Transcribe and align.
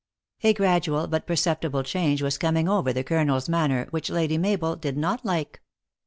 A 0.41 0.53
gradual 0.55 1.05
but 1.05 1.27
perceptible 1.27 1.83
change 1.83 2.23
was 2.23 2.39
coining 2.39 2.67
over 2.67 2.91
the 2.91 3.03
colonel 3.03 3.37
s 3.37 3.47
manner, 3.47 3.85
which 3.91 4.09
Lady 4.09 4.39
Mabel 4.39 4.75
did 4.75 4.97
not 4.97 5.23
like. 5.23 5.61